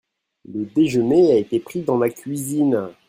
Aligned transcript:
Le 0.51 0.65
déjeuner 0.65 1.31
a 1.31 1.35
été 1.35 1.59
pris 1.59 1.83
dans 1.83 1.99
la 1.99 2.09
cuisine. 2.09 2.89